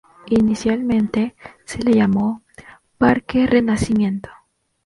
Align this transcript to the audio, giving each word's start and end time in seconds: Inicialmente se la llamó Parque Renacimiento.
Inicialmente 0.31 1.35
se 1.63 1.83
la 1.83 1.91
llamó 1.91 2.41
Parque 2.97 3.45
Renacimiento. 3.45 4.31